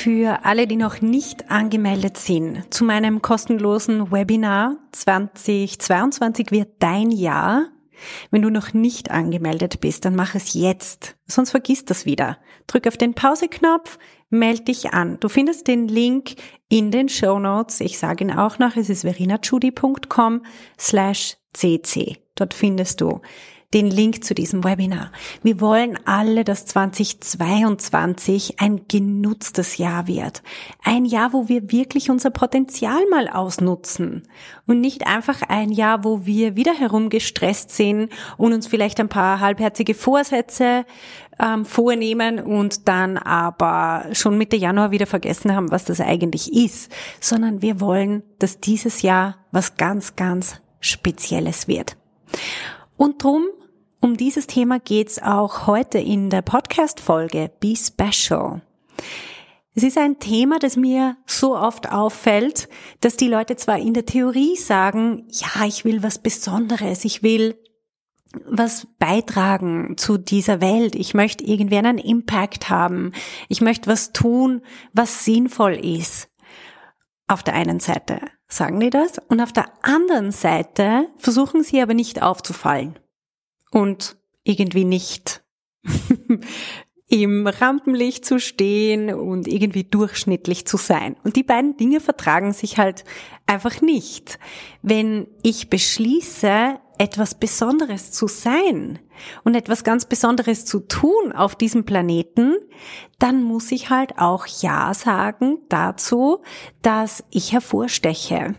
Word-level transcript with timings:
für 0.00 0.46
alle, 0.46 0.66
die 0.66 0.76
noch 0.76 1.02
nicht 1.02 1.50
angemeldet 1.50 2.16
sind 2.16 2.72
zu 2.72 2.84
meinem 2.84 3.20
kostenlosen 3.20 4.10
Webinar 4.10 4.78
2022 4.92 6.50
wird 6.52 6.70
dein 6.78 7.10
Jahr. 7.10 7.68
Wenn 8.30 8.40
du 8.40 8.48
noch 8.48 8.72
nicht 8.72 9.10
angemeldet 9.10 9.82
bist, 9.82 10.06
dann 10.06 10.16
mach 10.16 10.34
es 10.34 10.54
jetzt, 10.54 11.16
sonst 11.26 11.50
vergiss 11.50 11.84
das 11.84 12.06
wieder. 12.06 12.38
Drück 12.66 12.86
auf 12.86 12.96
den 12.96 13.12
Pauseknopf, 13.12 13.98
melde 14.30 14.62
dich 14.62 14.94
an. 14.94 15.18
Du 15.20 15.28
findest 15.28 15.68
den 15.68 15.86
Link 15.86 16.36
in 16.70 16.90
den 16.90 17.10
Show 17.10 17.38
Notes. 17.38 17.82
Ich 17.82 17.98
sage 17.98 18.24
ihn 18.24 18.30
auch 18.30 18.58
noch, 18.58 18.76
es 18.76 18.88
ist 18.88 19.02
verinachudi.com 19.02 20.46
slash 20.78 21.36
cc. 21.52 22.16
Dort 22.36 22.54
findest 22.54 23.02
du 23.02 23.20
den 23.72 23.88
Link 23.88 24.24
zu 24.24 24.34
diesem 24.34 24.64
Webinar. 24.64 25.12
Wir 25.44 25.60
wollen 25.60 25.96
alle, 26.04 26.42
dass 26.42 26.66
2022 26.66 28.58
ein 28.58 28.88
genutztes 28.88 29.76
Jahr 29.76 30.08
wird. 30.08 30.42
Ein 30.82 31.04
Jahr, 31.04 31.32
wo 31.32 31.48
wir 31.48 31.70
wirklich 31.70 32.10
unser 32.10 32.30
Potenzial 32.30 33.00
mal 33.10 33.28
ausnutzen. 33.28 34.24
Und 34.66 34.80
nicht 34.80 35.06
einfach 35.06 35.42
ein 35.48 35.70
Jahr, 35.70 36.02
wo 36.02 36.26
wir 36.26 36.56
wieder 36.56 36.74
herumgestresst 36.74 37.70
sind 37.70 38.10
und 38.36 38.52
uns 38.52 38.66
vielleicht 38.66 38.98
ein 38.98 39.08
paar 39.08 39.38
halbherzige 39.38 39.94
Vorsätze 39.94 40.84
ähm, 41.38 41.64
vornehmen 41.64 42.40
und 42.40 42.88
dann 42.88 43.18
aber 43.18 44.06
schon 44.14 44.36
Mitte 44.36 44.56
Januar 44.56 44.90
wieder 44.90 45.06
vergessen 45.06 45.54
haben, 45.54 45.70
was 45.70 45.84
das 45.84 46.00
eigentlich 46.00 46.52
ist, 46.52 46.90
sondern 47.20 47.62
wir 47.62 47.80
wollen, 47.80 48.24
dass 48.40 48.58
dieses 48.58 49.02
Jahr 49.02 49.36
was 49.52 49.76
ganz, 49.76 50.16
ganz 50.16 50.60
Spezielles 50.80 51.68
wird. 51.68 51.96
Und 52.96 53.22
drum 53.22 53.44
um 54.00 54.16
dieses 54.16 54.46
Thema 54.46 54.80
geht's 54.80 55.20
auch 55.22 55.66
heute 55.66 55.98
in 55.98 56.30
der 56.30 56.42
Podcast-Folge 56.42 57.50
Be 57.60 57.74
Special. 57.76 58.62
Es 59.74 59.82
ist 59.82 59.98
ein 59.98 60.18
Thema, 60.18 60.58
das 60.58 60.76
mir 60.76 61.16
so 61.26 61.56
oft 61.56 61.90
auffällt, 61.90 62.68
dass 63.00 63.16
die 63.16 63.28
Leute 63.28 63.56
zwar 63.56 63.78
in 63.78 63.94
der 63.94 64.06
Theorie 64.06 64.56
sagen, 64.56 65.28
ja, 65.30 65.64
ich 65.66 65.84
will 65.84 66.02
was 66.02 66.18
Besonderes, 66.18 67.04
ich 67.04 67.22
will 67.22 67.56
was 68.46 68.86
beitragen 68.98 69.96
zu 69.96 70.16
dieser 70.16 70.60
Welt. 70.60 70.94
Ich 70.94 71.14
möchte 71.14 71.44
irgendwie 71.44 71.78
einen 71.78 71.98
Impact 71.98 72.68
haben. 72.68 73.12
Ich 73.48 73.60
möchte 73.60 73.90
was 73.90 74.12
tun, 74.12 74.62
was 74.92 75.24
sinnvoll 75.24 75.74
ist. 75.74 76.28
Auf 77.26 77.42
der 77.42 77.54
einen 77.54 77.80
Seite 77.80 78.20
sagen 78.48 78.80
die 78.80 78.90
das 78.90 79.18
und 79.28 79.40
auf 79.40 79.52
der 79.52 79.66
anderen 79.82 80.32
Seite 80.32 81.08
versuchen 81.16 81.62
sie 81.62 81.80
aber 81.80 81.94
nicht 81.94 82.22
aufzufallen 82.22 82.98
und 83.70 84.16
irgendwie 84.44 84.84
nicht 84.84 85.42
im 87.08 87.46
Rampenlicht 87.46 88.24
zu 88.24 88.38
stehen 88.38 89.12
und 89.12 89.48
irgendwie 89.48 89.84
durchschnittlich 89.84 90.66
zu 90.66 90.76
sein. 90.76 91.16
Und 91.24 91.36
die 91.36 91.42
beiden 91.42 91.76
Dinge 91.76 92.00
vertragen 92.00 92.52
sich 92.52 92.78
halt 92.78 93.04
einfach 93.46 93.80
nicht. 93.80 94.38
Wenn 94.82 95.26
ich 95.42 95.70
beschließe, 95.70 96.78
etwas 96.98 97.34
Besonderes 97.34 98.12
zu 98.12 98.28
sein 98.28 98.98
und 99.42 99.54
etwas 99.54 99.84
ganz 99.84 100.04
Besonderes 100.04 100.66
zu 100.66 100.80
tun 100.80 101.32
auf 101.34 101.56
diesem 101.56 101.84
Planeten, 101.84 102.56
dann 103.18 103.42
muss 103.42 103.72
ich 103.72 103.88
halt 103.88 104.18
auch 104.18 104.46
Ja 104.46 104.92
sagen 104.92 105.58
dazu, 105.70 106.42
dass 106.82 107.24
ich 107.30 107.52
hervorsteche. 107.52 108.54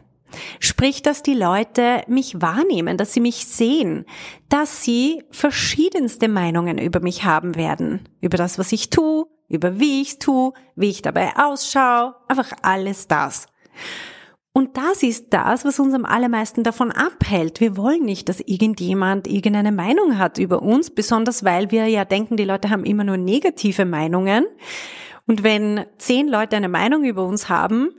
Sprich, 0.60 1.02
dass 1.02 1.24
die 1.24 1.34
Leute 1.34 2.04
mich 2.08 2.42
wahrnehmen, 2.42 2.98
dass 2.98 3.14
sie 3.14 3.20
mich 3.20 3.46
sehen, 3.46 4.06
dass 4.50 4.84
sie 4.84 5.24
verschiedenste 5.32 6.28
Meinungen 6.28 6.78
über 6.78 7.00
mich 7.00 7.24
haben 7.24 7.56
werden. 7.56 8.08
Über 8.22 8.38
das, 8.38 8.58
was 8.58 8.72
ich 8.72 8.90
tue, 8.90 9.26
über 9.48 9.80
wie 9.80 10.02
ich 10.02 10.10
es 10.10 10.20
tue, 10.20 10.54
wie 10.76 10.90
ich 10.90 11.02
dabei 11.02 11.34
ausschaue, 11.36 12.16
einfach 12.28 12.52
alles 12.62 13.08
das. 13.08 13.48
Und 14.54 14.76
das 14.76 15.02
ist 15.02 15.28
das, 15.30 15.64
was 15.64 15.80
uns 15.80 15.94
am 15.94 16.06
allermeisten 16.06 16.64
davon 16.64 16.92
abhält. 16.92 17.62
Wir 17.62 17.78
wollen 17.78 18.04
nicht, 18.04 18.28
dass 18.28 18.42
irgendjemand 18.42 19.28
irgendeine 19.28 19.72
Meinung 19.72 20.18
hat 20.18 20.38
über 20.38 20.62
uns, 20.62 20.90
besonders 20.90 21.46
weil 21.46 21.72
wir 21.72 21.88
ja 21.88 22.04
denken, 22.04 22.36
die 22.36 22.44
Leute 22.44 22.70
haben 22.70 22.84
immer 22.84 23.06
nur 23.06 23.16
negative 23.16 23.86
Meinungen. 23.86 24.46
Und 25.26 25.44
wenn 25.44 25.86
zehn 25.98 26.28
Leute 26.28 26.58
eine 26.58 26.68
Meinung 26.68 27.06
über 27.06 27.24
uns 27.24 27.48
haben, 27.48 27.92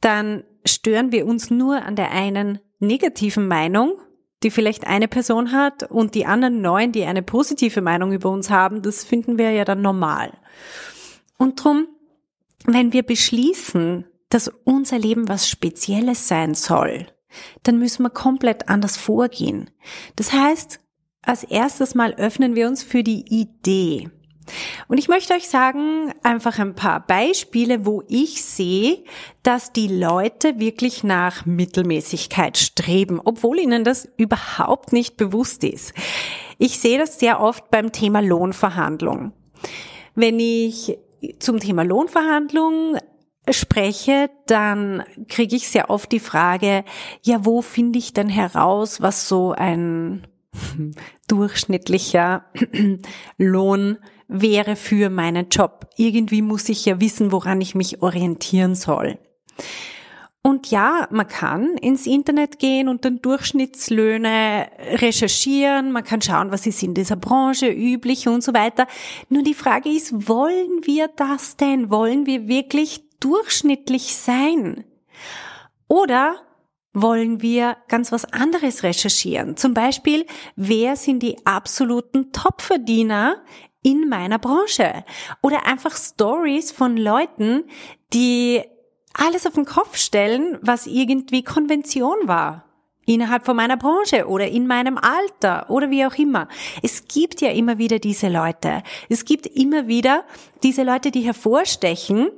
dann 0.00 0.42
stören 0.64 1.12
wir 1.12 1.26
uns 1.26 1.50
nur 1.50 1.82
an 1.82 1.96
der 1.96 2.10
einen 2.10 2.60
negativen 2.78 3.46
Meinung, 3.48 4.00
die 4.42 4.50
vielleicht 4.50 4.86
eine 4.86 5.08
Person 5.08 5.52
hat 5.52 5.90
und 5.90 6.14
die 6.14 6.26
anderen 6.26 6.62
neun, 6.62 6.92
die 6.92 7.04
eine 7.04 7.22
positive 7.22 7.82
Meinung 7.82 8.12
über 8.12 8.30
uns 8.30 8.50
haben, 8.50 8.82
das 8.82 9.04
finden 9.04 9.38
wir 9.38 9.50
ja 9.50 9.64
dann 9.64 9.82
normal. 9.82 10.32
Und 11.36 11.62
drum, 11.62 11.88
wenn 12.64 12.92
wir 12.92 13.02
beschließen, 13.02 14.06
dass 14.30 14.48
unser 14.64 14.98
Leben 14.98 15.28
was 15.28 15.48
Spezielles 15.48 16.28
sein 16.28 16.54
soll, 16.54 17.06
dann 17.62 17.78
müssen 17.78 18.02
wir 18.02 18.10
komplett 18.10 18.68
anders 18.68 18.96
vorgehen. 18.96 19.70
Das 20.16 20.32
heißt, 20.32 20.80
als 21.22 21.44
erstes 21.44 21.94
Mal 21.94 22.14
öffnen 22.14 22.54
wir 22.54 22.66
uns 22.66 22.82
für 22.82 23.02
die 23.02 23.24
Idee. 23.28 24.10
Und 24.88 24.98
ich 24.98 25.08
möchte 25.08 25.34
euch 25.34 25.48
sagen, 25.48 26.12
einfach 26.22 26.58
ein 26.58 26.74
paar 26.74 27.06
Beispiele, 27.06 27.86
wo 27.86 28.02
ich 28.08 28.42
sehe, 28.44 29.04
dass 29.42 29.72
die 29.72 29.88
Leute 29.88 30.58
wirklich 30.58 31.04
nach 31.04 31.46
Mittelmäßigkeit 31.46 32.58
streben, 32.58 33.20
obwohl 33.24 33.58
ihnen 33.60 33.84
das 33.84 34.08
überhaupt 34.16 34.92
nicht 34.92 35.16
bewusst 35.16 35.64
ist. 35.64 35.94
Ich 36.58 36.78
sehe 36.78 36.98
das 36.98 37.18
sehr 37.18 37.40
oft 37.40 37.70
beim 37.70 37.92
Thema 37.92 38.20
Lohnverhandlung. 38.20 39.32
Wenn 40.14 40.40
ich 40.40 40.98
zum 41.38 41.60
Thema 41.60 41.82
Lohnverhandlung 41.82 42.98
spreche, 43.48 44.30
dann 44.46 45.04
kriege 45.28 45.56
ich 45.56 45.68
sehr 45.68 45.90
oft 45.90 46.12
die 46.12 46.20
Frage, 46.20 46.84
ja, 47.22 47.44
wo 47.44 47.62
finde 47.62 47.98
ich 47.98 48.12
denn 48.12 48.28
heraus, 48.28 49.00
was 49.00 49.28
so 49.28 49.52
ein 49.52 50.26
durchschnittlicher 51.28 52.44
Lohn 53.38 53.98
wäre 54.28 54.76
für 54.76 55.10
meinen 55.10 55.48
Job. 55.48 55.88
Irgendwie 55.96 56.42
muss 56.42 56.68
ich 56.68 56.84
ja 56.84 57.00
wissen, 57.00 57.32
woran 57.32 57.60
ich 57.60 57.74
mich 57.74 58.02
orientieren 58.02 58.74
soll. 58.74 59.18
Und 60.42 60.70
ja, 60.70 61.06
man 61.10 61.28
kann 61.28 61.76
ins 61.76 62.06
Internet 62.06 62.58
gehen 62.58 62.88
und 62.88 63.04
dann 63.04 63.20
Durchschnittslöhne 63.20 64.68
recherchieren, 64.94 65.92
man 65.92 66.02
kann 66.02 66.22
schauen, 66.22 66.50
was 66.50 66.66
ist 66.66 66.82
in 66.82 66.94
dieser 66.94 67.16
Branche 67.16 67.68
üblich 67.68 68.26
und 68.26 68.42
so 68.42 68.54
weiter. 68.54 68.86
Nur 69.28 69.42
die 69.42 69.52
Frage 69.52 69.90
ist, 69.90 70.28
wollen 70.28 70.80
wir 70.84 71.08
das 71.08 71.58
denn? 71.58 71.90
Wollen 71.90 72.24
wir 72.24 72.48
wirklich 72.48 73.02
durchschnittlich 73.20 74.16
sein? 74.16 74.84
Oder 75.88 76.36
wollen 76.92 77.40
wir 77.40 77.76
ganz 77.88 78.12
was 78.12 78.24
anderes 78.32 78.82
recherchieren? 78.82 79.56
Zum 79.56 79.74
Beispiel, 79.74 80.26
wer 80.56 80.96
sind 80.96 81.22
die 81.22 81.44
absoluten 81.46 82.32
Topverdiener 82.32 83.42
in 83.82 84.08
meiner 84.08 84.38
Branche 84.38 85.04
oder 85.42 85.66
einfach 85.66 85.96
Stories 85.96 86.72
von 86.72 86.96
Leuten, 86.96 87.64
die 88.12 88.62
alles 89.14 89.46
auf 89.46 89.54
den 89.54 89.64
Kopf 89.64 89.96
stellen, 89.96 90.58
was 90.62 90.86
irgendwie 90.86 91.42
Konvention 91.42 92.16
war 92.26 92.64
innerhalb 93.06 93.44
von 93.44 93.56
meiner 93.56 93.76
Branche 93.76 94.28
oder 94.28 94.46
in 94.46 94.66
meinem 94.66 94.96
Alter 94.96 95.68
oder 95.68 95.90
wie 95.90 96.06
auch 96.06 96.14
immer. 96.14 96.48
Es 96.82 97.08
gibt 97.08 97.40
ja 97.40 97.50
immer 97.50 97.78
wieder 97.78 97.98
diese 97.98 98.28
Leute. 98.28 98.82
Es 99.08 99.24
gibt 99.24 99.46
immer 99.46 99.88
wieder 99.88 100.24
diese 100.62 100.84
Leute, 100.84 101.10
die 101.10 101.22
hervorstechen, 101.22 102.30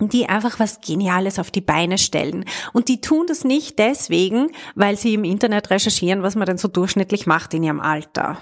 die 0.00 0.28
einfach 0.28 0.58
was 0.60 0.80
Geniales 0.80 1.38
auf 1.38 1.50
die 1.50 1.60
Beine 1.60 1.98
stellen. 1.98 2.44
Und 2.72 2.88
die 2.88 3.00
tun 3.00 3.26
das 3.26 3.44
nicht 3.44 3.78
deswegen, 3.78 4.52
weil 4.74 4.96
sie 4.96 5.14
im 5.14 5.24
Internet 5.24 5.70
recherchieren, 5.70 6.22
was 6.22 6.36
man 6.36 6.46
denn 6.46 6.58
so 6.58 6.68
durchschnittlich 6.68 7.26
macht 7.26 7.54
in 7.54 7.64
ihrem 7.64 7.80
Alter. 7.80 8.40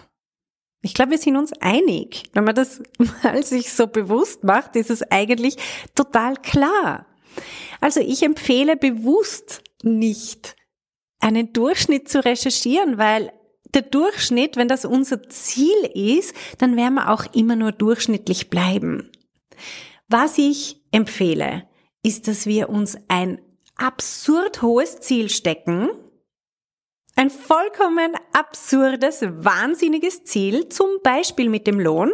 Ich 0.82 0.94
glaube, 0.94 1.12
wir 1.12 1.18
sind 1.18 1.36
uns 1.36 1.52
einig. 1.54 2.24
Wenn 2.32 2.44
man 2.44 2.54
das 2.54 2.82
mal 3.22 3.42
sich 3.42 3.72
so 3.72 3.86
bewusst 3.86 4.44
macht, 4.44 4.76
ist 4.76 4.90
es 4.90 5.02
eigentlich 5.10 5.56
total 5.94 6.36
klar. 6.36 7.06
Also 7.80 8.00
ich 8.00 8.22
empfehle 8.22 8.76
bewusst 8.76 9.62
nicht, 9.82 10.56
einen 11.18 11.52
Durchschnitt 11.52 12.08
zu 12.08 12.24
recherchieren, 12.24 12.98
weil 12.98 13.32
der 13.74 13.82
Durchschnitt, 13.82 14.56
wenn 14.56 14.68
das 14.68 14.84
unser 14.84 15.28
Ziel 15.28 15.76
ist, 15.94 16.34
dann 16.58 16.76
werden 16.76 16.94
wir 16.94 17.10
auch 17.10 17.24
immer 17.34 17.56
nur 17.56 17.72
durchschnittlich 17.72 18.48
bleiben. 18.48 19.10
Was 20.08 20.38
ich 20.38 20.75
empfehle, 20.90 21.68
ist, 22.02 22.28
dass 22.28 22.46
wir 22.46 22.68
uns 22.68 22.96
ein 23.08 23.40
absurd 23.76 24.62
hohes 24.62 25.00
Ziel 25.00 25.28
stecken, 25.28 25.88
ein 27.16 27.30
vollkommen 27.30 28.12
absurdes, 28.32 29.22
wahnsinniges 29.22 30.24
Ziel, 30.24 30.68
zum 30.68 30.88
Beispiel 31.02 31.48
mit 31.48 31.66
dem 31.66 31.80
Lohn, 31.80 32.12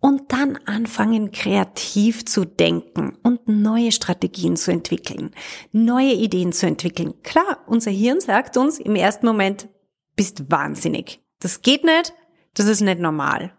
und 0.00 0.32
dann 0.32 0.58
anfangen, 0.66 1.32
kreativ 1.32 2.26
zu 2.26 2.44
denken 2.44 3.16
und 3.22 3.48
neue 3.48 3.90
Strategien 3.90 4.54
zu 4.54 4.70
entwickeln, 4.70 5.30
neue 5.72 6.12
Ideen 6.12 6.52
zu 6.52 6.66
entwickeln. 6.66 7.22
Klar, 7.22 7.64
unser 7.66 7.90
Hirn 7.90 8.20
sagt 8.20 8.58
uns 8.58 8.78
im 8.78 8.96
ersten 8.96 9.24
Moment, 9.24 9.68
bist 10.14 10.50
wahnsinnig. 10.50 11.22
Das 11.40 11.62
geht 11.62 11.84
nicht, 11.84 12.12
das 12.52 12.66
ist 12.66 12.82
nicht 12.82 13.00
normal. 13.00 13.56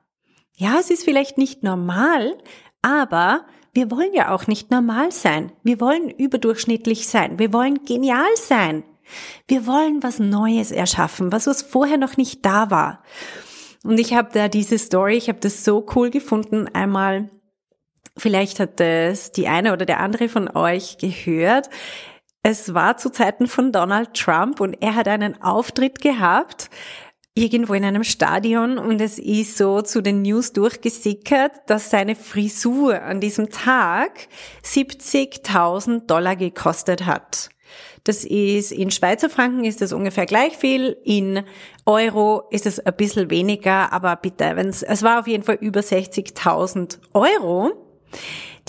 Ja, 0.56 0.78
es 0.80 0.92
ist 0.92 1.04
vielleicht 1.04 1.40
nicht 1.40 1.64
normal, 1.64 2.38
aber 2.84 3.48
wir 3.76 3.92
wollen 3.92 4.14
ja 4.14 4.34
auch 4.34 4.48
nicht 4.48 4.72
normal 4.72 5.12
sein. 5.12 5.52
Wir 5.64 5.82
wollen 5.82 6.10
überdurchschnittlich 6.10 7.08
sein. 7.08 7.38
Wir 7.38 7.52
wollen 7.52 7.84
genial 7.84 8.26
sein. 8.36 8.84
Wir 9.48 9.68
wollen 9.68 10.02
was 10.02 10.18
Neues 10.18 10.72
erschaffen, 10.72 11.32
was 11.32 11.46
was 11.46 11.62
vorher 11.62 11.98
noch 11.98 12.16
nicht 12.16 12.46
da 12.46 12.72
war. 12.72 13.04
Und 13.84 14.00
ich 14.00 14.14
habe 14.14 14.30
da 14.34 14.48
diese 14.48 14.80
Story, 14.80 15.18
ich 15.18 15.28
habe 15.28 15.40
das 15.40 15.64
so 15.64 15.86
cool 15.96 16.10
gefunden, 16.10 16.68
einmal, 16.74 17.30
vielleicht 18.18 18.60
hat 18.60 18.80
das 18.80 19.34
die 19.34 19.48
eine 19.48 19.74
oder 19.74 19.86
der 19.86 20.00
andere 20.00 20.30
von 20.30 20.50
euch 20.56 20.98
gehört. 20.98 21.70
Es 22.42 22.74
war 22.74 22.98
zu 22.98 23.12
Zeiten 23.12 23.48
von 23.48 23.72
Donald 23.72 24.14
Trump 24.14 24.62
und 24.62 24.74
er 24.82 24.96
hat 24.96 25.08
einen 25.08 25.42
Auftritt 25.42 26.02
gehabt, 26.02 26.70
irgendwo 27.36 27.74
in 27.74 27.84
einem 27.84 28.06
Stadion 28.06 28.78
und 28.78 29.02
es 29.02 29.20
ist 29.20 29.58
so 29.58 29.82
zu 29.82 30.02
den 30.02 30.22
News 30.22 30.54
durchgesickert, 30.54 31.52
dass 31.68 31.90
seine 31.90 32.16
Frisur 32.16 33.02
an 33.02 33.20
diesem 33.20 33.50
Tag 33.50 34.30
70.000 34.64 36.08
Dollar 36.08 36.38
gekostet 36.38 37.06
hat. 37.06 37.50
Das 38.06 38.24
ist 38.24 38.72
in 38.72 38.90
Schweizer 38.90 39.30
Franken 39.30 39.66
ist 39.66 39.82
das 39.82 39.92
ungefähr 39.92 40.26
gleich 40.26 40.56
viel, 40.56 40.96
in 41.04 41.44
Euro 41.86 42.44
ist 42.52 42.66
es 42.66 42.80
ein 42.80 42.96
bisschen 42.96 43.30
weniger, 43.30 43.92
aber 43.92 44.16
bitte, 44.16 44.56
wenn's, 44.56 44.82
es 44.82 45.04
war 45.04 45.20
auf 45.20 45.28
jeden 45.28 45.44
Fall 45.44 45.58
über 45.60 45.82
60.000 45.82 47.00
Euro, 47.14 47.74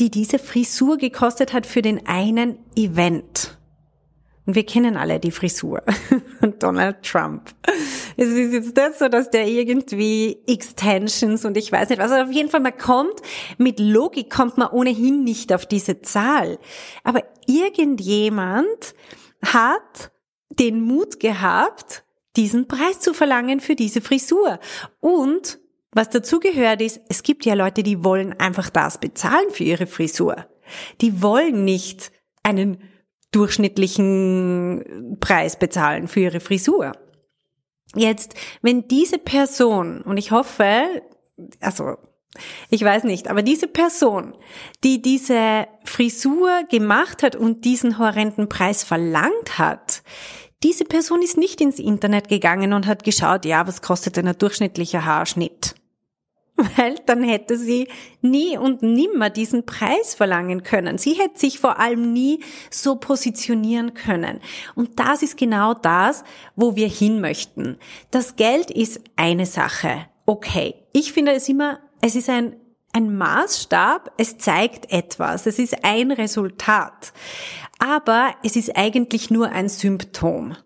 die 0.00 0.10
diese 0.10 0.40
Frisur 0.40 0.96
gekostet 0.96 1.52
hat 1.52 1.66
für 1.66 1.82
den 1.82 2.06
einen 2.06 2.58
Event. 2.74 3.56
Und 4.46 4.54
wir 4.54 4.64
kennen 4.64 4.96
alle 4.96 5.20
die 5.20 5.32
Frisur 5.32 5.82
von 6.40 6.58
Donald 6.58 7.02
Trump. 7.02 7.50
Es 8.16 8.28
ist 8.28 8.52
jetzt 8.52 8.76
nicht 8.76 8.98
so, 8.98 9.08
dass 9.08 9.30
der 9.30 9.46
irgendwie 9.46 10.38
Extensions 10.46 11.44
und 11.44 11.56
ich 11.56 11.70
weiß 11.70 11.90
nicht 11.90 12.00
was. 12.00 12.10
Also 12.10 12.28
auf 12.28 12.34
jeden 12.34 12.48
Fall, 12.48 12.60
man 12.60 12.76
kommt, 12.76 13.20
mit 13.58 13.78
Logik 13.78 14.30
kommt 14.30 14.56
man 14.56 14.68
ohnehin 14.68 15.22
nicht 15.22 15.52
auf 15.52 15.66
diese 15.66 16.00
Zahl. 16.00 16.58
Aber 17.04 17.22
irgendjemand 17.46 18.94
hat 19.44 20.12
den 20.50 20.80
Mut 20.80 21.20
gehabt, 21.20 22.04
diesen 22.36 22.68
Preis 22.68 23.00
zu 23.00 23.14
verlangen 23.14 23.60
für 23.60 23.74
diese 23.74 24.00
Frisur. 24.00 24.58
Und 25.00 25.58
was 25.92 26.10
dazu 26.10 26.40
gehört 26.40 26.82
ist, 26.82 27.00
es 27.08 27.22
gibt 27.22 27.44
ja 27.44 27.54
Leute, 27.54 27.82
die 27.82 28.04
wollen 28.04 28.38
einfach 28.38 28.70
das 28.70 28.98
bezahlen 28.98 29.50
für 29.50 29.64
ihre 29.64 29.86
Frisur. 29.86 30.46
Die 31.00 31.22
wollen 31.22 31.64
nicht 31.64 32.12
einen 32.42 32.82
durchschnittlichen 33.32 35.16
Preis 35.20 35.58
bezahlen 35.58 36.08
für 36.08 36.20
ihre 36.20 36.40
Frisur. 36.40 36.92
Jetzt, 37.96 38.34
wenn 38.62 38.88
diese 38.88 39.18
Person, 39.18 40.02
und 40.02 40.16
ich 40.16 40.30
hoffe, 40.30 41.02
also 41.60 41.96
ich 42.70 42.82
weiß 42.82 43.04
nicht, 43.04 43.28
aber 43.28 43.42
diese 43.42 43.66
Person, 43.66 44.34
die 44.84 45.00
diese 45.00 45.66
Frisur 45.84 46.64
gemacht 46.70 47.22
hat 47.22 47.34
und 47.34 47.64
diesen 47.64 47.98
horrenden 47.98 48.48
Preis 48.48 48.84
verlangt 48.84 49.58
hat, 49.58 50.02
diese 50.62 50.84
Person 50.84 51.22
ist 51.22 51.36
nicht 51.36 51.60
ins 51.60 51.78
Internet 51.78 52.28
gegangen 52.28 52.72
und 52.72 52.86
hat 52.86 53.04
geschaut, 53.04 53.44
ja, 53.44 53.66
was 53.66 53.82
kostet 53.82 54.16
denn 54.16 54.28
ein 54.28 54.38
durchschnittlicher 54.38 55.04
Haarschnitt? 55.04 55.75
Weil 56.76 56.96
dann 57.06 57.22
hätte 57.22 57.56
sie 57.56 57.88
nie 58.22 58.56
und 58.56 58.82
nimmer 58.82 59.30
diesen 59.30 59.66
Preis 59.66 60.14
verlangen 60.14 60.62
können. 60.62 60.98
Sie 60.98 61.14
hätte 61.14 61.38
sich 61.38 61.58
vor 61.58 61.78
allem 61.78 62.12
nie 62.12 62.40
so 62.70 62.96
positionieren 62.96 63.94
können. 63.94 64.40
Und 64.74 64.98
das 64.98 65.22
ist 65.22 65.36
genau 65.36 65.74
das, 65.74 66.24
wo 66.54 66.76
wir 66.76 66.88
hin 66.88 67.20
möchten. 67.20 67.78
Das 68.10 68.36
Geld 68.36 68.70
ist 68.70 69.00
eine 69.16 69.46
Sache. 69.46 70.06
Okay. 70.24 70.74
Ich 70.92 71.12
finde 71.12 71.32
es 71.32 71.48
immer 71.48 71.80
es 72.00 72.14
ist 72.14 72.28
ein, 72.28 72.56
ein 72.92 73.16
Maßstab, 73.16 74.12
es 74.16 74.38
zeigt 74.38 74.92
etwas, 74.92 75.46
es 75.46 75.58
ist 75.58 75.84
ein 75.84 76.10
Resultat. 76.10 77.12
Aber 77.78 78.34
es 78.42 78.56
ist 78.56 78.76
eigentlich 78.76 79.30
nur 79.30 79.50
ein 79.50 79.68
Symptom. 79.68 80.56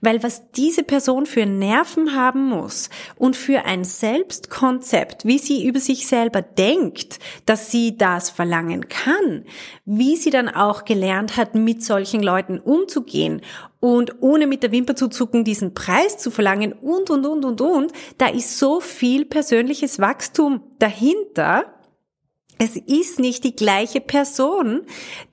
Weil 0.00 0.22
was 0.22 0.50
diese 0.52 0.82
Person 0.82 1.26
für 1.26 1.46
Nerven 1.46 2.14
haben 2.14 2.46
muss 2.46 2.90
und 3.16 3.36
für 3.36 3.64
ein 3.64 3.84
Selbstkonzept, 3.84 5.24
wie 5.24 5.38
sie 5.38 5.66
über 5.66 5.80
sich 5.80 6.06
selber 6.06 6.42
denkt, 6.42 7.18
dass 7.46 7.70
sie 7.70 7.96
das 7.96 8.30
verlangen 8.30 8.88
kann, 8.88 9.44
wie 9.84 10.16
sie 10.16 10.30
dann 10.30 10.48
auch 10.48 10.84
gelernt 10.84 11.36
hat, 11.36 11.54
mit 11.54 11.84
solchen 11.84 12.22
Leuten 12.22 12.58
umzugehen 12.58 13.42
und 13.80 14.22
ohne 14.22 14.46
mit 14.46 14.62
der 14.62 14.72
Wimper 14.72 14.96
zu 14.96 15.08
zucken 15.08 15.44
diesen 15.44 15.74
Preis 15.74 16.18
zu 16.18 16.30
verlangen 16.30 16.72
und, 16.72 17.10
und, 17.10 17.24
und, 17.26 17.44
und, 17.44 17.60
und, 17.60 17.92
da 18.18 18.28
ist 18.28 18.58
so 18.58 18.80
viel 18.80 19.24
persönliches 19.24 19.98
Wachstum 20.00 20.62
dahinter, 20.78 21.77
es 22.58 22.76
ist 22.76 23.20
nicht 23.20 23.44
die 23.44 23.54
gleiche 23.54 24.00
Person, 24.00 24.82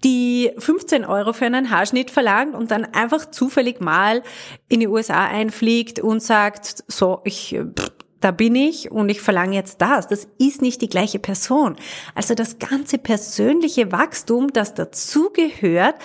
die 0.04 0.52
15 0.58 1.06
Euro 1.06 1.34
für 1.34 1.46
einen 1.46 1.72
Haarschnitt 1.72 2.12
verlangt 2.12 2.56
und 2.56 2.70
dann 2.72 2.86
einfach 2.86 3.32
zufällig 3.32 3.82
mal 3.82 4.22
in 4.70 4.80
die 4.80 4.88
USA 4.88 5.26
einfliegt 5.26 6.00
und 6.00 6.22
sagt, 6.22 6.84
so, 6.88 7.22
ich, 7.24 7.60
da 8.22 8.32
bin 8.32 8.56
ich 8.56 8.92
und 8.92 9.10
ich 9.10 9.22
verlange 9.22 9.56
jetzt 9.56 9.82
das. 9.82 10.08
Das 10.08 10.28
ist 10.38 10.62
nicht 10.62 10.82
die 10.82 10.90
gleiche 10.90 11.18
Person. 11.18 11.76
Also 12.14 12.36
das 12.36 12.60
ganze 12.60 13.00
persönliche 13.00 13.92
Wachstum, 13.92 14.54
das 14.54 14.76
dazugehört, 14.76 15.96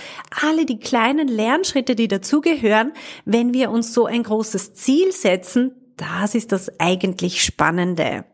alle 0.42 0.64
die 0.64 0.78
kleinen 0.78 1.28
Lernschritte, 1.28 1.94
die 1.94 2.08
dazugehören, 2.08 2.92
wenn 3.26 3.52
wir 3.52 3.70
uns 3.70 3.92
so 3.92 4.06
ein 4.06 4.22
großes 4.22 4.72
Ziel 4.74 5.12
setzen, 5.12 5.74
das 5.96 6.34
ist 6.34 6.52
das 6.52 6.80
eigentlich 6.80 7.44
Spannende. 7.44 8.24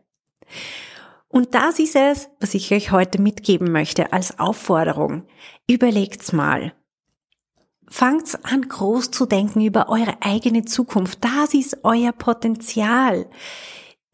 Und 1.37 1.53
das 1.53 1.77
ist 1.77 1.95
es, 1.95 2.31
was 2.39 2.55
ich 2.55 2.73
euch 2.73 2.89
heute 2.89 3.21
mitgeben 3.21 3.71
möchte 3.71 4.11
als 4.11 4.39
Aufforderung. 4.39 5.27
Überlegt's 5.69 6.33
mal. 6.33 6.73
Fangt's 7.87 8.33
an, 8.43 8.67
groß 8.67 9.11
zu 9.11 9.27
denken 9.27 9.61
über 9.61 9.87
eure 9.87 10.15
eigene 10.21 10.65
Zukunft. 10.65 11.23
Das 11.23 11.53
ist 11.53 11.83
euer 11.83 12.11
Potenzial. 12.11 13.27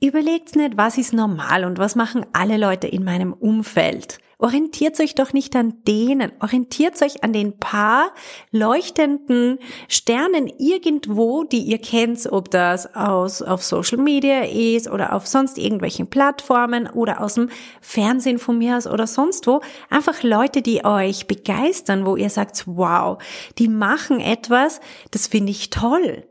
Überlegt's 0.04 0.56
nicht, 0.56 0.76
was 0.76 0.98
ist 0.98 1.14
normal 1.14 1.64
und 1.64 1.78
was 1.78 1.96
machen 1.96 2.26
alle 2.34 2.58
Leute 2.58 2.88
in 2.88 3.06
meinem 3.06 3.32
Umfeld. 3.32 4.18
Orientiert 4.44 5.00
euch 5.00 5.16
doch 5.16 5.32
nicht 5.32 5.56
an 5.56 5.86
denen, 5.88 6.34
orientiert 6.42 7.02
euch 7.02 7.24
an 7.24 7.32
den 7.32 7.60
paar 7.60 8.12
leuchtenden 8.52 9.58
Sternen 9.88 10.52
irgendwo, 10.60 11.46
die 11.46 11.62
ihr 11.62 11.78
kennt, 11.78 12.30
ob 12.30 12.52
das 12.52 12.94
aus, 12.94 13.42
auf 13.42 13.64
Social 13.64 14.00
Media 14.00 14.44
ist 14.44 14.90
oder 14.90 15.14
auf 15.14 15.28
sonst 15.28 15.58
irgendwelchen 15.58 16.10
Plattformen 16.10 16.90
oder 16.90 17.22
aus 17.22 17.36
dem 17.36 17.48
Fernsehen 17.80 18.38
von 18.38 18.58
mir 18.58 18.76
aus 18.76 18.86
oder 18.86 19.08
sonst 19.08 19.48
wo. 19.48 19.62
Einfach 19.90 20.24
Leute, 20.24 20.62
die 20.62 20.84
euch 20.84 21.26
begeistern, 21.26 22.06
wo 22.06 22.18
ihr 22.18 22.30
sagt, 22.30 22.64
wow, 22.66 23.24
die 23.60 23.70
machen 23.70 24.20
etwas, 24.20 24.82
das 25.12 25.28
finde 25.28 25.52
ich 25.52 25.70
toll. 25.70 26.28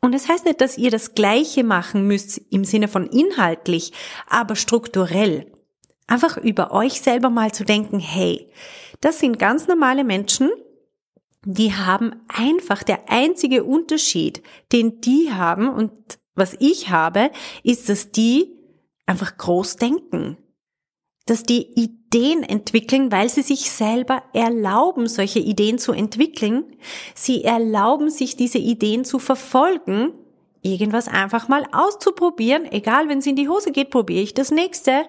Und 0.00 0.10
das 0.10 0.28
heißt 0.28 0.44
nicht, 0.44 0.60
dass 0.60 0.76
ihr 0.76 0.90
das 0.90 1.14
Gleiche 1.14 1.62
machen 1.62 2.04
müsst 2.04 2.40
im 2.50 2.64
Sinne 2.64 2.88
von 2.88 3.06
inhaltlich, 3.06 3.92
aber 4.28 4.56
strukturell. 4.56 5.52
Einfach 6.08 6.38
über 6.38 6.72
euch 6.72 7.00
selber 7.00 7.30
mal 7.30 7.52
zu 7.52 7.64
denken, 7.64 8.00
hey, 8.00 8.50
das 9.00 9.20
sind 9.20 9.38
ganz 9.38 9.68
normale 9.68 10.02
Menschen, 10.02 10.50
die 11.44 11.72
haben 11.74 12.16
einfach 12.26 12.82
der 12.82 13.10
einzige 13.10 13.62
Unterschied, 13.62 14.42
den 14.72 15.00
die 15.00 15.32
haben 15.32 15.68
und 15.68 15.92
was 16.34 16.56
ich 16.60 16.90
habe, 16.90 17.30
ist, 17.62 17.88
dass 17.88 18.10
die 18.10 18.56
einfach 19.06 19.36
groß 19.36 19.76
denken. 19.76 20.36
Dass 21.26 21.42
die 21.42 21.66
Ideen 21.74 22.42
entwickeln, 22.42 23.12
weil 23.12 23.28
sie 23.28 23.42
sich 23.42 23.70
selber 23.70 24.22
erlauben, 24.32 25.08
solche 25.08 25.40
Ideen 25.40 25.78
zu 25.78 25.92
entwickeln. 25.92 26.64
Sie 27.14 27.44
erlauben 27.44 28.08
sich 28.08 28.36
diese 28.36 28.58
Ideen 28.58 29.04
zu 29.04 29.18
verfolgen, 29.18 30.12
irgendwas 30.62 31.08
einfach 31.08 31.48
mal 31.48 31.66
auszuprobieren. 31.72 32.70
Egal, 32.70 33.08
wenn 33.08 33.18
es 33.18 33.26
in 33.26 33.36
die 33.36 33.48
Hose 33.48 33.72
geht, 33.72 33.90
probiere 33.90 34.22
ich 34.22 34.34
das 34.34 34.50
nächste. 34.50 35.04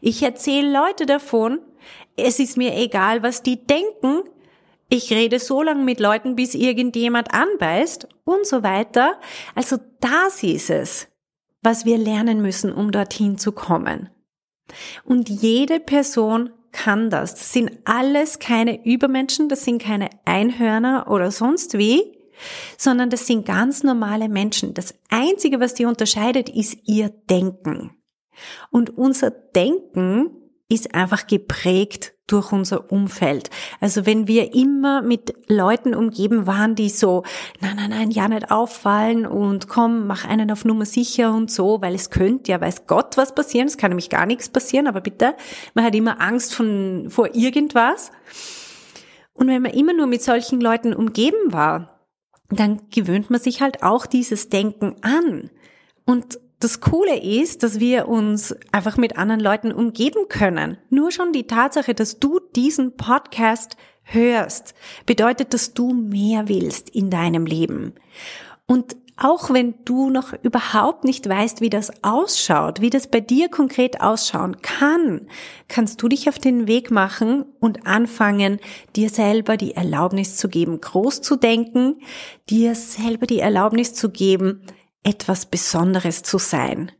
Ich 0.00 0.22
erzähle 0.22 0.72
Leute 0.72 1.06
davon, 1.06 1.60
es 2.16 2.38
ist 2.38 2.56
mir 2.56 2.76
egal, 2.76 3.22
was 3.22 3.42
die 3.42 3.64
denken, 3.64 4.22
ich 4.88 5.12
rede 5.12 5.38
so 5.38 5.62
lange 5.62 5.84
mit 5.84 6.00
Leuten, 6.00 6.34
bis 6.34 6.54
irgendjemand 6.54 7.32
anbeißt 7.32 8.08
und 8.24 8.44
so 8.44 8.62
weiter. 8.64 9.18
Also 9.54 9.76
das 10.00 10.42
ist 10.42 10.68
es, 10.68 11.08
was 11.62 11.84
wir 11.84 11.96
lernen 11.96 12.42
müssen, 12.42 12.72
um 12.72 12.90
dorthin 12.90 13.38
zu 13.38 13.52
kommen. 13.52 14.10
Und 15.04 15.28
jede 15.28 15.78
Person 15.78 16.50
kann 16.72 17.10
das. 17.10 17.34
Das 17.34 17.52
sind 17.52 17.70
alles 17.84 18.38
keine 18.40 18.84
Übermenschen, 18.84 19.48
das 19.48 19.64
sind 19.64 19.80
keine 19.82 20.10
Einhörner 20.24 21.06
oder 21.08 21.30
sonst 21.30 21.78
wie, 21.78 22.18
sondern 22.76 23.10
das 23.10 23.26
sind 23.26 23.46
ganz 23.46 23.82
normale 23.82 24.28
Menschen. 24.28 24.74
Das 24.74 24.94
Einzige, 25.08 25.60
was 25.60 25.74
die 25.74 25.84
unterscheidet, 25.84 26.48
ist 26.48 26.78
ihr 26.86 27.10
Denken. 27.28 27.99
Und 28.70 28.96
unser 28.96 29.30
Denken 29.30 30.30
ist 30.68 30.94
einfach 30.94 31.26
geprägt 31.26 32.14
durch 32.28 32.52
unser 32.52 32.92
Umfeld. 32.92 33.50
Also 33.80 34.06
wenn 34.06 34.28
wir 34.28 34.54
immer 34.54 35.02
mit 35.02 35.34
Leuten 35.48 35.96
umgeben 35.96 36.46
waren, 36.46 36.76
die 36.76 36.88
so, 36.88 37.24
nein, 37.60 37.74
nein, 37.74 37.90
nein, 37.90 38.10
ja 38.12 38.28
nicht 38.28 38.52
auffallen 38.52 39.26
und 39.26 39.68
komm, 39.68 40.06
mach 40.06 40.24
einen 40.24 40.50
auf 40.52 40.64
Nummer 40.64 40.84
sicher 40.84 41.34
und 41.34 41.50
so, 41.50 41.82
weil 41.82 41.94
es 41.94 42.10
könnte 42.10 42.52
ja, 42.52 42.60
weiß 42.60 42.86
Gott, 42.86 43.16
was 43.16 43.34
passieren, 43.34 43.66
es 43.66 43.78
kann 43.78 43.90
nämlich 43.90 44.10
gar 44.10 44.26
nichts 44.26 44.48
passieren, 44.48 44.86
aber 44.86 45.00
bitte, 45.00 45.34
man 45.74 45.84
hat 45.84 45.94
immer 45.94 46.20
Angst 46.20 46.54
von, 46.54 47.06
vor 47.10 47.34
irgendwas. 47.34 48.12
Und 49.32 49.48
wenn 49.48 49.62
man 49.62 49.72
immer 49.72 49.92
nur 49.92 50.06
mit 50.06 50.22
solchen 50.22 50.60
Leuten 50.60 50.94
umgeben 50.94 51.52
war, 51.52 52.06
dann 52.50 52.82
gewöhnt 52.90 53.30
man 53.30 53.40
sich 53.40 53.60
halt 53.60 53.82
auch 53.82 54.06
dieses 54.06 54.48
Denken 54.48 54.96
an. 55.02 55.50
Und 56.04 56.38
das 56.60 56.80
Coole 56.80 57.18
ist, 57.18 57.62
dass 57.62 57.80
wir 57.80 58.06
uns 58.06 58.54
einfach 58.70 58.98
mit 58.98 59.16
anderen 59.16 59.40
Leuten 59.40 59.72
umgeben 59.72 60.28
können. 60.28 60.76
Nur 60.90 61.10
schon 61.10 61.32
die 61.32 61.46
Tatsache, 61.46 61.94
dass 61.94 62.20
du 62.20 62.38
diesen 62.54 62.96
Podcast 62.96 63.76
hörst, 64.02 64.74
bedeutet, 65.06 65.54
dass 65.54 65.72
du 65.72 65.94
mehr 65.94 66.48
willst 66.48 66.90
in 66.90 67.10
deinem 67.10 67.46
Leben. 67.46 67.94
Und 68.66 68.96
auch 69.16 69.50
wenn 69.50 69.74
du 69.84 70.08
noch 70.08 70.32
überhaupt 70.42 71.04
nicht 71.04 71.28
weißt, 71.28 71.60
wie 71.60 71.68
das 71.68 71.92
ausschaut, 72.02 72.80
wie 72.80 72.88
das 72.88 73.06
bei 73.06 73.20
dir 73.20 73.50
konkret 73.50 74.00
ausschauen 74.00 74.62
kann, 74.62 75.28
kannst 75.68 76.02
du 76.02 76.08
dich 76.08 76.28
auf 76.28 76.38
den 76.38 76.66
Weg 76.66 76.90
machen 76.90 77.44
und 77.60 77.86
anfangen, 77.86 78.60
dir 78.96 79.10
selber 79.10 79.58
die 79.58 79.74
Erlaubnis 79.74 80.36
zu 80.36 80.48
geben, 80.48 80.80
groß 80.80 81.20
zu 81.20 81.36
denken, 81.36 82.00
dir 82.48 82.74
selber 82.74 83.26
die 83.26 83.40
Erlaubnis 83.40 83.92
zu 83.92 84.10
geben, 84.10 84.62
etwas 85.02 85.46
Besonderes 85.46 86.22
zu 86.22 86.38
sein 86.38 86.92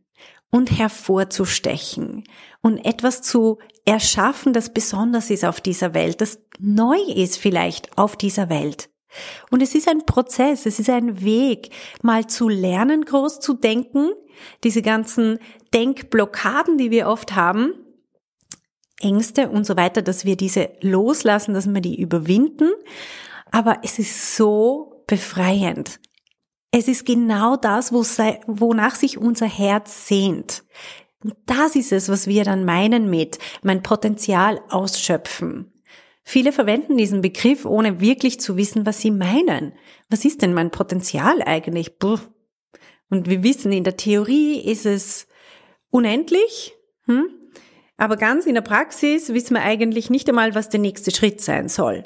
und 0.50 0.70
hervorzustechen 0.78 2.24
und 2.62 2.78
etwas 2.84 3.22
zu 3.22 3.58
erschaffen, 3.84 4.52
das 4.52 4.72
besonders 4.72 5.30
ist 5.30 5.44
auf 5.44 5.60
dieser 5.60 5.94
Welt, 5.94 6.20
das 6.20 6.40
neu 6.58 6.98
ist 7.14 7.38
vielleicht 7.38 7.96
auf 7.98 8.16
dieser 8.16 8.48
Welt. 8.48 8.90
Und 9.50 9.62
es 9.62 9.74
ist 9.74 9.88
ein 9.88 10.06
Prozess, 10.06 10.66
es 10.66 10.78
ist 10.78 10.90
ein 10.90 11.22
Weg, 11.22 11.70
mal 12.02 12.26
zu 12.26 12.48
lernen, 12.48 13.04
groß 13.04 13.40
zu 13.40 13.54
denken, 13.54 14.10
diese 14.62 14.82
ganzen 14.82 15.38
Denkblockaden, 15.74 16.78
die 16.78 16.90
wir 16.90 17.08
oft 17.08 17.34
haben, 17.34 17.74
Ängste 19.00 19.48
und 19.48 19.64
so 19.64 19.76
weiter, 19.76 20.02
dass 20.02 20.24
wir 20.24 20.36
diese 20.36 20.70
loslassen, 20.80 21.54
dass 21.54 21.66
wir 21.66 21.80
die 21.80 22.00
überwinden. 22.00 22.70
Aber 23.50 23.78
es 23.82 23.98
ist 23.98 24.36
so 24.36 25.02
befreiend. 25.06 25.98
Es 26.72 26.86
ist 26.86 27.04
genau 27.04 27.56
das, 27.56 27.92
wonach 27.92 28.94
sich 28.94 29.18
unser 29.18 29.46
Herz 29.46 30.06
sehnt. 30.06 30.62
Und 31.22 31.34
das 31.46 31.74
ist 31.74 31.92
es, 31.92 32.08
was 32.08 32.26
wir 32.26 32.44
dann 32.44 32.64
meinen 32.64 33.10
mit 33.10 33.38
mein 33.62 33.82
Potenzial 33.82 34.60
ausschöpfen. 34.70 35.72
Viele 36.22 36.52
verwenden 36.52 36.96
diesen 36.96 37.22
Begriff, 37.22 37.64
ohne 37.64 38.00
wirklich 38.00 38.40
zu 38.40 38.56
wissen, 38.56 38.86
was 38.86 39.00
sie 39.00 39.10
meinen. 39.10 39.72
Was 40.08 40.24
ist 40.24 40.42
denn 40.42 40.54
mein 40.54 40.70
Potenzial 40.70 41.42
eigentlich? 41.42 41.98
Puh. 41.98 42.18
Und 43.10 43.28
wir 43.28 43.42
wissen, 43.42 43.72
in 43.72 43.84
der 43.84 43.96
Theorie 43.96 44.60
ist 44.60 44.86
es 44.86 45.26
unendlich, 45.90 46.74
hm? 47.06 47.28
aber 47.96 48.16
ganz 48.16 48.46
in 48.46 48.54
der 48.54 48.60
Praxis 48.62 49.34
wissen 49.34 49.54
wir 49.54 49.62
eigentlich 49.62 50.08
nicht 50.08 50.28
einmal, 50.28 50.54
was 50.54 50.68
der 50.68 50.78
nächste 50.78 51.10
Schritt 51.10 51.40
sein 51.40 51.68
soll 51.68 52.04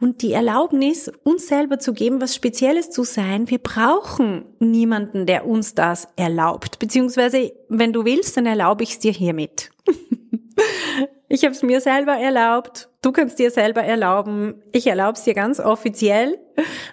und 0.00 0.22
die 0.22 0.32
Erlaubnis, 0.32 1.10
uns 1.24 1.48
selber 1.48 1.78
zu 1.78 1.94
geben, 1.94 2.20
was 2.20 2.34
Spezielles 2.34 2.90
zu 2.90 3.02
sein. 3.04 3.48
Wir 3.48 3.58
brauchen 3.58 4.44
niemanden, 4.58 5.26
der 5.26 5.46
uns 5.46 5.74
das 5.74 6.08
erlaubt. 6.16 6.78
Beziehungsweise, 6.78 7.52
wenn 7.68 7.92
du 7.92 8.04
willst, 8.04 8.36
dann 8.36 8.46
erlaube 8.46 8.82
ich 8.82 8.90
es 8.90 8.98
dir 8.98 9.12
hiermit. 9.12 9.70
ich 11.28 11.44
habe 11.44 11.54
es 11.54 11.62
mir 11.62 11.80
selber 11.80 12.12
erlaubt. 12.12 12.90
Du 13.00 13.12
kannst 13.12 13.38
dir 13.38 13.50
selber 13.50 13.82
erlauben. 13.82 14.62
Ich 14.72 14.86
erlaube 14.86 15.16
es 15.16 15.24
dir 15.24 15.34
ganz 15.34 15.60
offiziell, 15.60 16.38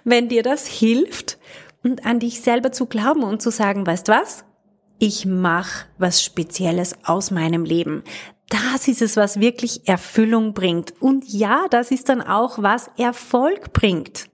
wenn 0.04 0.28
dir 0.28 0.42
das 0.42 0.66
hilft 0.66 1.38
und 1.82 2.06
an 2.06 2.20
dich 2.20 2.40
selber 2.40 2.72
zu 2.72 2.86
glauben 2.86 3.22
und 3.22 3.42
zu 3.42 3.50
sagen, 3.50 3.86
weißt 3.86 4.08
was? 4.08 4.44
Ich 4.98 5.26
mache 5.26 5.86
was 5.98 6.22
Spezielles 6.22 6.96
aus 7.04 7.30
meinem 7.30 7.64
Leben 7.64 8.04
das 8.48 8.88
ist 8.88 9.02
es, 9.02 9.16
was 9.16 9.40
wirklich 9.40 9.88
Erfüllung 9.88 10.54
bringt. 10.54 10.94
Und 11.00 11.24
ja, 11.26 11.66
das 11.70 11.90
ist 11.90 12.08
dann 12.08 12.22
auch, 12.22 12.62
was 12.62 12.90
Erfolg 12.96 13.72
bringt. 13.72 14.28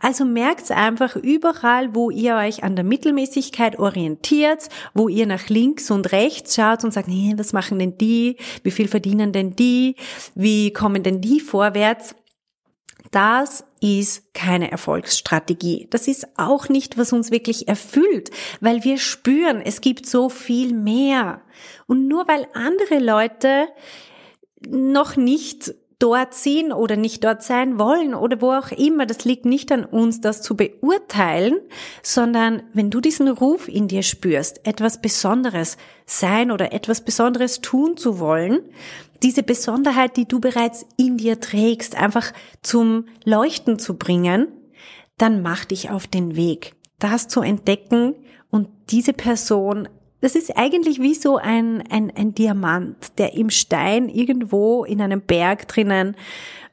Also 0.00 0.24
merkt 0.24 0.70
einfach 0.70 1.16
überall, 1.16 1.94
wo 1.94 2.10
ihr 2.10 2.36
euch 2.36 2.62
an 2.62 2.76
der 2.76 2.84
Mittelmäßigkeit 2.84 3.80
orientiert, 3.80 4.68
wo 4.94 5.08
ihr 5.08 5.26
nach 5.26 5.48
links 5.48 5.90
und 5.90 6.12
rechts 6.12 6.54
schaut 6.54 6.84
und 6.84 6.92
sagt, 6.92 7.08
nee, 7.08 7.34
was 7.36 7.52
machen 7.52 7.80
denn 7.80 7.98
die? 7.98 8.36
Wie 8.62 8.70
viel 8.70 8.86
verdienen 8.86 9.32
denn 9.32 9.56
die? 9.56 9.96
Wie 10.36 10.72
kommen 10.72 11.02
denn 11.02 11.20
die 11.20 11.40
vorwärts? 11.40 12.14
Das 13.10 13.64
ist 13.80 14.34
keine 14.34 14.70
Erfolgsstrategie. 14.70 15.86
Das 15.90 16.08
ist 16.08 16.26
auch 16.36 16.68
nicht, 16.68 16.98
was 16.98 17.12
uns 17.12 17.30
wirklich 17.30 17.68
erfüllt, 17.68 18.30
weil 18.60 18.84
wir 18.84 18.98
spüren, 18.98 19.60
es 19.60 19.80
gibt 19.80 20.06
so 20.06 20.28
viel 20.28 20.74
mehr. 20.74 21.42
Und 21.86 22.08
nur 22.08 22.28
weil 22.28 22.46
andere 22.54 22.98
Leute 22.98 23.68
noch 24.68 25.16
nicht 25.16 25.74
dort 25.98 26.32
sind 26.34 26.72
oder 26.72 26.96
nicht 26.96 27.24
dort 27.24 27.42
sein 27.42 27.78
wollen 27.78 28.14
oder 28.14 28.40
wo 28.40 28.52
auch 28.52 28.70
immer. 28.70 29.06
Das 29.06 29.24
liegt 29.24 29.44
nicht 29.44 29.72
an 29.72 29.84
uns, 29.84 30.20
das 30.20 30.42
zu 30.42 30.56
beurteilen, 30.56 31.58
sondern 32.02 32.62
wenn 32.72 32.90
du 32.90 33.00
diesen 33.00 33.28
Ruf 33.28 33.68
in 33.68 33.88
dir 33.88 34.02
spürst, 34.02 34.66
etwas 34.66 35.00
Besonderes 35.00 35.76
sein 36.06 36.50
oder 36.50 36.72
etwas 36.72 37.04
Besonderes 37.04 37.60
tun 37.60 37.96
zu 37.96 38.20
wollen, 38.20 38.60
diese 39.22 39.42
Besonderheit, 39.42 40.16
die 40.16 40.26
du 40.26 40.40
bereits 40.40 40.86
in 40.96 41.16
dir 41.16 41.40
trägst, 41.40 41.96
einfach 41.96 42.32
zum 42.62 43.06
Leuchten 43.24 43.78
zu 43.80 43.96
bringen, 43.96 44.46
dann 45.16 45.42
mach 45.42 45.64
dich 45.64 45.90
auf 45.90 46.06
den 46.06 46.36
Weg, 46.36 46.76
das 47.00 47.26
zu 47.26 47.40
entdecken 47.40 48.14
und 48.50 48.68
diese 48.90 49.12
Person 49.12 49.88
das 50.20 50.34
ist 50.34 50.56
eigentlich 50.56 51.00
wie 51.00 51.14
so 51.14 51.36
ein, 51.36 51.82
ein, 51.90 52.12
ein 52.14 52.34
Diamant, 52.34 53.18
der 53.18 53.34
im 53.34 53.50
Stein 53.50 54.08
irgendwo 54.08 54.84
in 54.84 55.00
einem 55.00 55.20
Berg 55.20 55.68
drinnen 55.68 56.16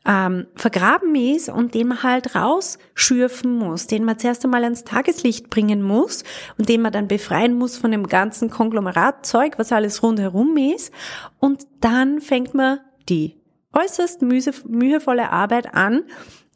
ähm, 0.05 0.47
vergraben 0.55 1.15
ist 1.15 1.49
und 1.49 1.73
den 1.73 1.87
man 1.87 2.03
halt 2.03 2.35
rausschürfen 2.35 3.57
muss, 3.57 3.87
den 3.87 4.03
man 4.03 4.19
zuerst 4.19 4.43
einmal 4.43 4.63
ans 4.63 4.83
Tageslicht 4.83 5.49
bringen 5.49 5.81
muss 5.81 6.23
und 6.57 6.69
den 6.69 6.81
man 6.81 6.91
dann 6.91 7.07
befreien 7.07 7.57
muss 7.57 7.77
von 7.77 7.91
dem 7.91 8.07
ganzen 8.07 8.49
Konglomeratzeug, 8.49 9.57
was 9.57 9.71
alles 9.71 10.03
rundherum 10.03 10.57
ist. 10.57 10.93
Und 11.39 11.65
dann 11.81 12.21
fängt 12.21 12.53
man 12.53 12.79
die 13.09 13.35
äußerst 13.73 14.21
mühevolle 14.21 15.31
Arbeit 15.31 15.73
an, 15.73 16.03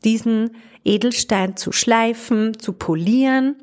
diesen 0.03 0.51
Edelstein 0.85 1.57
zu 1.57 1.71
schleifen, 1.71 2.57
zu 2.57 2.73
polieren 2.73 3.57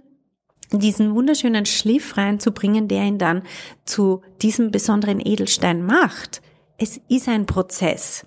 diesen 0.73 1.15
wunderschönen 1.15 1.67
Schliff 1.67 2.17
reinzubringen, 2.17 2.89
der 2.89 3.05
ihn 3.05 3.19
dann 3.19 3.43
zu 3.85 4.23
diesem 4.43 4.71
besonderen 4.71 5.21
Edelstein 5.25 5.85
macht. 5.85 6.43
Es 6.79 7.01
ist 7.09 7.29
ein 7.29 7.47
Prozess. 7.47 8.27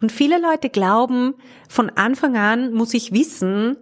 Und 0.00 0.12
viele 0.12 0.40
Leute 0.40 0.70
glauben, 0.70 1.34
von 1.68 1.90
Anfang 1.90 2.36
an 2.36 2.72
muss 2.72 2.94
ich 2.94 3.12
wissen 3.12 3.76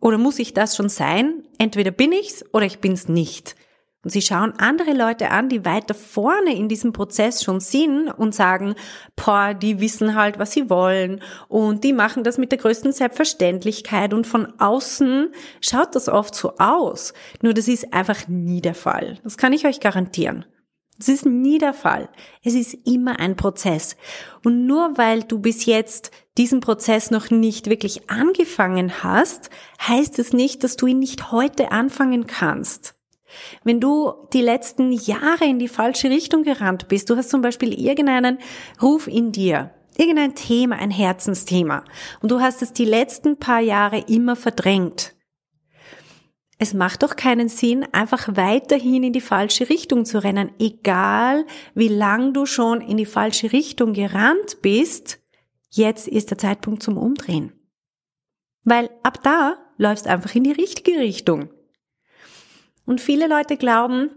oder 0.00 0.18
muss 0.18 0.38
ich 0.38 0.54
das 0.54 0.76
schon 0.76 0.88
sein, 0.88 1.44
entweder 1.58 1.90
bin 1.90 2.12
ich's 2.12 2.44
oder 2.52 2.66
ich 2.66 2.80
bin's 2.80 3.08
nicht. 3.08 3.54
Und 4.02 4.10
sie 4.10 4.22
schauen 4.22 4.54
andere 4.56 4.92
Leute 4.94 5.30
an, 5.30 5.50
die 5.50 5.66
weiter 5.66 5.92
vorne 5.92 6.56
in 6.56 6.68
diesem 6.68 6.92
Prozess 6.92 7.42
schon 7.42 7.60
sind 7.60 8.08
und 8.08 8.34
sagen, 8.34 8.74
boah, 9.14 9.52
die 9.52 9.80
wissen 9.80 10.14
halt, 10.14 10.38
was 10.38 10.52
sie 10.52 10.70
wollen 10.70 11.20
und 11.48 11.84
die 11.84 11.92
machen 11.92 12.24
das 12.24 12.38
mit 12.38 12.50
der 12.50 12.58
größten 12.58 12.92
Selbstverständlichkeit 12.92 14.14
und 14.14 14.26
von 14.26 14.58
außen 14.58 15.32
schaut 15.60 15.94
das 15.94 16.08
oft 16.08 16.34
so 16.34 16.56
aus. 16.56 17.12
Nur 17.42 17.52
das 17.52 17.68
ist 17.68 17.92
einfach 17.92 18.26
nie 18.26 18.62
der 18.62 18.74
Fall. 18.74 19.18
Das 19.22 19.36
kann 19.36 19.52
ich 19.52 19.66
euch 19.66 19.80
garantieren. 19.80 20.46
Das 20.96 21.08
ist 21.08 21.24
nie 21.24 21.58
der 21.58 21.72
Fall. 21.72 22.10
Es 22.42 22.54
ist 22.54 22.74
immer 22.86 23.20
ein 23.20 23.34
Prozess. 23.34 23.96
Und 24.44 24.66
nur 24.66 24.98
weil 24.98 25.22
du 25.22 25.38
bis 25.38 25.64
jetzt 25.64 26.10
diesen 26.36 26.60
Prozess 26.60 27.10
noch 27.10 27.30
nicht 27.30 27.68
wirklich 27.68 28.10
angefangen 28.10 29.02
hast, 29.02 29.48
heißt 29.86 30.18
es 30.18 30.34
nicht, 30.34 30.62
dass 30.62 30.76
du 30.76 30.86
ihn 30.86 30.98
nicht 30.98 31.32
heute 31.32 31.72
anfangen 31.72 32.26
kannst. 32.26 32.99
Wenn 33.64 33.80
du 33.80 34.12
die 34.32 34.42
letzten 34.42 34.92
Jahre 34.92 35.44
in 35.44 35.58
die 35.58 35.68
falsche 35.68 36.10
Richtung 36.10 36.42
gerannt 36.42 36.88
bist, 36.88 37.10
du 37.10 37.16
hast 37.16 37.30
zum 37.30 37.42
Beispiel 37.42 37.72
irgendeinen 37.72 38.38
Ruf 38.82 39.06
in 39.06 39.32
dir, 39.32 39.70
irgendein 39.96 40.34
Thema, 40.34 40.76
ein 40.76 40.90
Herzensthema, 40.90 41.84
und 42.20 42.30
du 42.30 42.40
hast 42.40 42.62
es 42.62 42.72
die 42.72 42.84
letzten 42.84 43.38
paar 43.38 43.60
Jahre 43.60 44.04
immer 44.08 44.36
verdrängt, 44.36 45.14
es 46.62 46.74
macht 46.74 47.02
doch 47.02 47.16
keinen 47.16 47.48
Sinn, 47.48 47.86
einfach 47.92 48.36
weiterhin 48.36 49.02
in 49.02 49.14
die 49.14 49.22
falsche 49.22 49.70
Richtung 49.70 50.04
zu 50.04 50.22
rennen, 50.22 50.52
egal 50.58 51.46
wie 51.74 51.88
lang 51.88 52.34
du 52.34 52.44
schon 52.44 52.82
in 52.82 52.98
die 52.98 53.06
falsche 53.06 53.50
Richtung 53.50 53.94
gerannt 53.94 54.58
bist. 54.60 55.20
Jetzt 55.70 56.06
ist 56.06 56.30
der 56.30 56.36
Zeitpunkt 56.36 56.82
zum 56.82 56.98
Umdrehen. 56.98 57.54
Weil 58.62 58.90
ab 59.02 59.22
da 59.22 59.56
läufst 59.78 60.06
einfach 60.06 60.34
in 60.34 60.44
die 60.44 60.52
richtige 60.52 60.98
Richtung. 60.98 61.48
Und 62.90 63.00
viele 63.00 63.28
Leute 63.28 63.56
glauben, 63.56 64.10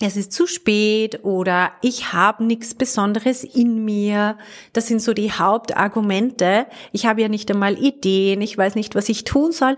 es 0.00 0.16
ist 0.16 0.32
zu 0.32 0.46
spät 0.46 1.22
oder 1.22 1.72
ich 1.82 2.14
habe 2.14 2.44
nichts 2.44 2.74
Besonderes 2.74 3.44
in 3.44 3.84
mir. 3.84 4.38
Das 4.72 4.86
sind 4.86 5.02
so 5.02 5.12
die 5.12 5.32
Hauptargumente. 5.32 6.66
Ich 6.92 7.04
habe 7.04 7.20
ja 7.20 7.28
nicht 7.28 7.50
einmal 7.50 7.76
Ideen, 7.76 8.40
ich 8.40 8.56
weiß 8.56 8.74
nicht, 8.74 8.94
was 8.94 9.10
ich 9.10 9.24
tun 9.24 9.52
soll. 9.52 9.76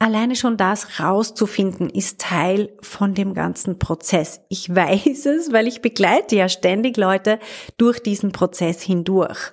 Alleine 0.00 0.34
schon 0.34 0.56
das 0.56 0.98
rauszufinden 0.98 1.88
ist 1.88 2.20
Teil 2.20 2.76
von 2.80 3.14
dem 3.14 3.32
ganzen 3.32 3.78
Prozess. 3.78 4.40
Ich 4.48 4.68
weiß 4.74 5.26
es, 5.26 5.52
weil 5.52 5.68
ich 5.68 5.80
begleite 5.80 6.34
ja 6.34 6.48
ständig 6.48 6.96
Leute 6.96 7.38
durch 7.76 8.00
diesen 8.00 8.32
Prozess 8.32 8.82
hindurch. 8.82 9.52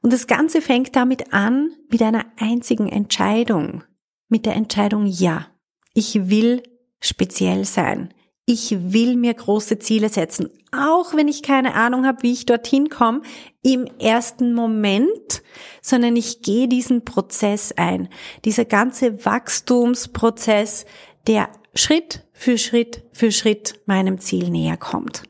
Und 0.00 0.14
das 0.14 0.26
Ganze 0.26 0.62
fängt 0.62 0.96
damit 0.96 1.34
an 1.34 1.72
mit 1.90 2.00
einer 2.00 2.24
einzigen 2.38 2.88
Entscheidung. 2.88 3.84
Mit 4.30 4.46
der 4.46 4.56
Entscheidung 4.56 5.04
Ja. 5.04 5.48
Ich 5.92 6.30
will 6.30 6.62
speziell 7.02 7.66
sein. 7.66 8.14
Ich 8.46 8.74
will 8.92 9.16
mir 9.16 9.34
große 9.34 9.78
Ziele 9.78 10.08
setzen, 10.08 10.48
auch 10.72 11.14
wenn 11.14 11.28
ich 11.28 11.42
keine 11.42 11.74
Ahnung 11.74 12.06
habe, 12.06 12.22
wie 12.22 12.32
ich 12.32 12.46
dorthin 12.46 12.88
komme 12.88 13.22
im 13.62 13.86
ersten 14.00 14.54
Moment, 14.54 15.42
sondern 15.80 16.16
ich 16.16 16.42
gehe 16.42 16.66
diesen 16.66 17.04
Prozess 17.04 17.72
ein. 17.72 18.08
Dieser 18.44 18.64
ganze 18.64 19.24
Wachstumsprozess, 19.24 20.86
der 21.26 21.50
Schritt 21.74 22.26
für 22.32 22.58
Schritt 22.58 23.04
für 23.12 23.30
Schritt 23.30 23.80
meinem 23.86 24.18
Ziel 24.18 24.50
näher 24.50 24.76
kommt. 24.76 25.22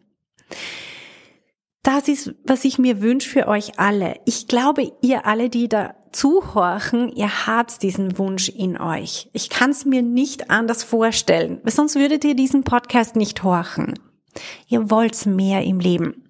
Das 1.83 2.09
ist, 2.09 2.35
was 2.45 2.65
ich 2.65 2.79
mir 2.79 3.03
wünsche 3.03 3.29
für 3.29 3.49
euch 3.49 3.79
alle. 3.79 4.21
Ich 4.25 4.47
glaube, 4.47 4.93
ihr 5.03 5.27
alle, 5.27 5.51
die 5.51 5.69
da 5.69 5.95
zuhorchen, 6.13 7.09
ihr 7.09 7.47
habt 7.47 7.83
diesen 7.83 8.19
Wunsch 8.19 8.49
in 8.49 8.81
euch. 8.81 9.29
Ich 9.33 9.51
kann 9.51 9.71
es 9.71 9.85
mir 9.85 10.03
nicht 10.03 10.51
anders 10.51 10.85
vorstellen, 10.85 11.61
sonst 11.65 11.97
würdet 11.97 12.25
ihr 12.25 12.35
diesen 12.35 12.65
Podcast 12.65 13.17
nicht 13.17 13.43
horchen. 13.43 13.99
Ihr 14.69 14.91
wollt 14.91 15.27
mehr 15.27 15.63
im 15.65 15.81
Leben. 15.81 16.29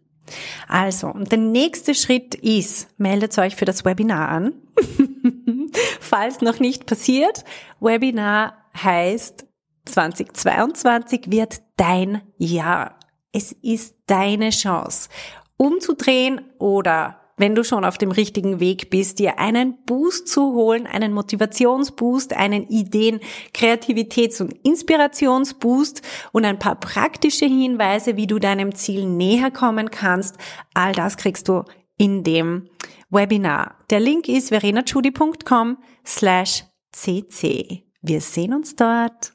Also, 0.68 1.12
der 1.12 1.38
nächste 1.38 1.94
Schritt 1.94 2.34
ist, 2.34 2.88
meldet 2.98 3.36
euch 3.38 3.56
für 3.56 3.64
das 3.64 3.84
Webinar 3.84 4.28
an. 4.28 4.54
Falls 6.00 6.40
noch 6.40 6.60
nicht 6.60 6.86
passiert, 6.86 7.44
Webinar 7.80 8.56
heißt 8.80 9.46
2022 9.84 11.30
wird 11.30 11.62
dein 11.76 12.22
Jahr. 12.38 12.98
Es 13.32 13.52
ist 13.52 13.96
deine 14.06 14.50
Chance, 14.50 15.08
umzudrehen 15.56 16.40
oder 16.58 17.21
wenn 17.42 17.56
du 17.56 17.64
schon 17.64 17.84
auf 17.84 17.98
dem 17.98 18.12
richtigen 18.12 18.60
Weg 18.60 18.88
bist, 18.88 19.18
dir 19.18 19.40
einen 19.40 19.82
Boost 19.84 20.28
zu 20.28 20.52
holen, 20.52 20.86
einen 20.86 21.12
Motivationsboost, 21.12 22.36
einen 22.36 22.68
Ideen-, 22.68 23.18
Kreativitäts- 23.52 24.40
und 24.40 24.52
Inspirationsboost 24.64 26.02
und 26.30 26.44
ein 26.44 26.60
paar 26.60 26.78
praktische 26.78 27.46
Hinweise, 27.46 28.16
wie 28.16 28.28
du 28.28 28.38
deinem 28.38 28.76
Ziel 28.76 29.06
näher 29.06 29.50
kommen 29.50 29.90
kannst. 29.90 30.36
All 30.72 30.92
das 30.92 31.16
kriegst 31.16 31.48
du 31.48 31.64
in 31.98 32.22
dem 32.22 32.68
Webinar. 33.10 33.74
Der 33.90 33.98
Link 33.98 34.28
ist 34.28 34.50
verenachudi.com 34.50 35.78
slash 36.06 36.62
cc. 36.94 37.82
Wir 38.02 38.20
sehen 38.20 38.54
uns 38.54 38.76
dort. 38.76 39.32